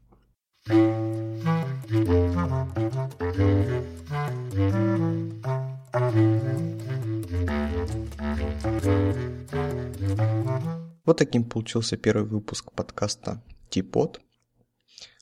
Вот 11.05 11.17
таким 11.17 11.43
получился 11.43 11.97
первый 11.97 12.27
выпуск 12.27 12.71
подкаста 12.73 13.43
Типот. 13.69 14.21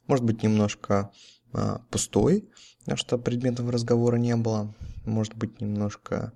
Может 0.08 0.26
быть, 0.26 0.44
немножко 0.44 1.12
а, 1.54 1.80
пустой, 1.90 2.50
потому 2.80 2.98
что 2.98 3.18
предметов 3.18 3.70
разговора 3.70 4.18
не 4.18 4.36
было. 4.36 4.76
Может 5.06 5.36
быть, 5.36 5.62
немножко 5.62 6.34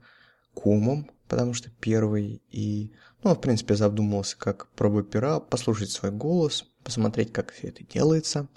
кумом, 0.54 1.12
потому 1.28 1.54
что 1.54 1.70
первый 1.72 2.42
и, 2.52 2.94
ну, 3.24 3.36
в 3.36 3.42
принципе, 3.42 3.76
задумался 3.76 4.38
как 4.38 4.70
пробы 4.74 5.04
пера, 5.04 5.40
послушать 5.40 5.90
свой 5.90 6.12
голос, 6.12 6.66
посмотреть, 6.84 7.34
как 7.34 7.52
все 7.52 7.68
это 7.68 7.84
делается, 7.84 8.48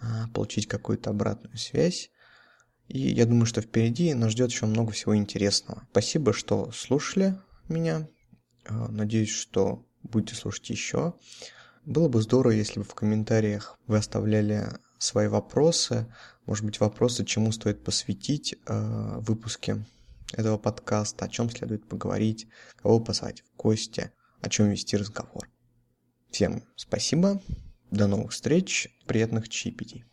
а, 0.00 0.28
получить 0.34 0.66
какую-то 0.66 1.10
обратную 1.10 1.56
связь. 1.58 2.10
И 2.88 2.98
я 2.98 3.26
думаю, 3.26 3.46
что 3.46 3.60
впереди 3.60 4.14
нас 4.14 4.32
ждет 4.32 4.50
еще 4.50 4.66
много 4.66 4.92
всего 4.92 5.16
интересного. 5.16 5.86
Спасибо, 5.92 6.32
что 6.32 6.72
слушали 6.72 7.38
меня. 7.68 8.08
А, 8.64 8.88
надеюсь, 8.88 9.30
что 9.30 9.84
будете 10.02 10.34
слушать 10.34 10.68
еще. 10.70 11.14
Было 11.84 12.08
бы 12.08 12.20
здорово, 12.20 12.52
если 12.52 12.80
бы 12.80 12.84
в 12.84 12.94
комментариях 12.94 13.78
вы 13.86 13.96
оставляли 13.96 14.68
свои 14.98 15.28
вопросы, 15.28 16.06
может 16.46 16.64
быть, 16.64 16.80
вопросы, 16.80 17.24
чему 17.24 17.52
стоит 17.52 17.82
посвятить 17.84 18.56
э, 18.66 19.18
выпуске 19.20 19.84
этого 20.32 20.58
подкаста, 20.58 21.24
о 21.24 21.28
чем 21.28 21.50
следует 21.50 21.88
поговорить, 21.88 22.48
кого 22.76 23.00
позвать 23.00 23.42
в 23.42 23.56
гости, 23.56 24.12
о 24.40 24.48
чем 24.48 24.70
вести 24.70 24.96
разговор. 24.96 25.48
Всем 26.30 26.62
спасибо, 26.76 27.40
до 27.90 28.06
новых 28.06 28.32
встреч, 28.32 28.88
приятных 29.06 29.48
чаепитий. 29.48 30.04